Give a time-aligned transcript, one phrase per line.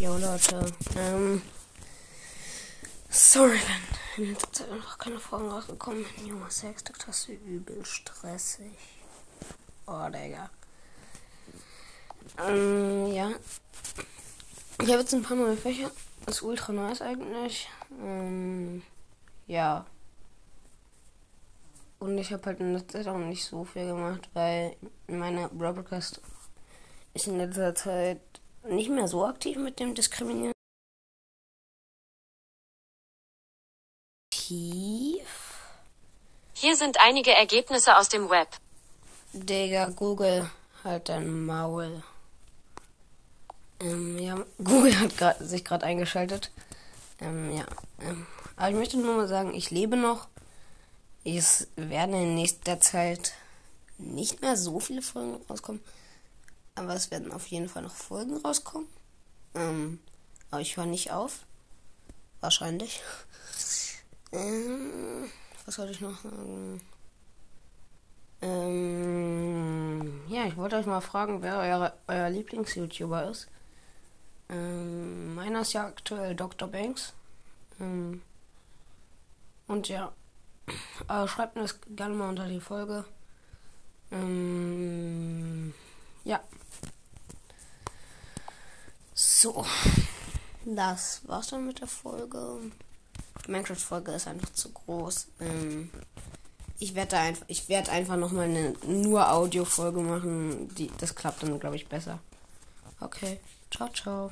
[0.00, 0.64] Jo Leute,
[0.96, 1.42] ähm.
[3.10, 3.60] Sorry,
[4.16, 6.26] wenn in letzter Zeit noch keine Folgen rausgekommen sind.
[6.26, 8.78] Junge, du übel stressig.
[9.86, 10.48] Oh, Digga.
[12.38, 13.30] Ähm, ja.
[14.80, 15.90] Ich habe jetzt ein paar neue Fächer.
[16.24, 17.68] Das ist ultra nice eigentlich.
[18.02, 18.82] Ähm,
[19.48, 19.84] ja.
[21.98, 24.76] Und ich habe halt in letzter Zeit auch nicht so viel gemacht, weil
[25.08, 26.22] meine Broadcast
[27.12, 30.52] ist in letzter Zeit nicht mehr so aktiv mit dem Diskriminieren.
[34.30, 35.60] Tief.
[36.54, 38.48] Hier sind einige Ergebnisse aus dem Web.
[39.32, 40.50] Digga, Google,
[40.84, 42.02] halt dein Maul.
[43.80, 46.50] Ähm, ja, Google hat grad, sich gerade eingeschaltet.
[47.20, 47.64] Ähm, ja.
[48.00, 50.28] Ähm, aber ich möchte nur mal sagen, ich lebe noch.
[51.24, 53.32] Es werden in nächster Zeit
[53.98, 55.80] nicht mehr so viele Folgen rauskommen.
[56.74, 58.88] Aber es werden auf jeden Fall noch Folgen rauskommen.
[59.54, 60.00] Ähm,
[60.50, 61.44] aber ich höre nicht auf.
[62.40, 63.02] Wahrscheinlich.
[64.32, 65.28] Ähm,
[65.66, 66.80] was wollte ich noch sagen?
[68.42, 73.48] Ähm, ja, ich wollte euch mal fragen, wer euer, euer Lieblings-YouTuber ist.
[74.48, 76.68] Ähm, meiner ist ja aktuell Dr.
[76.68, 77.12] Banks.
[77.80, 78.22] Ähm,
[79.66, 80.12] und ja,
[81.08, 83.04] äh, schreibt mir das gerne mal unter die Folge.
[84.10, 85.74] Ähm,
[86.24, 86.40] ja.
[89.40, 89.64] So.
[90.66, 92.58] Das war's dann mit der Folge.
[93.46, 95.28] Die Minecraft-Folge ist einfach zu groß.
[95.40, 95.88] Ähm,
[96.78, 100.68] ich werde einfach, ich werde einfach noch eine nur Audio-Folge machen.
[100.74, 102.18] Die, das klappt dann, glaube ich, besser.
[103.00, 103.40] Okay.
[103.70, 104.28] Ciao, ciao.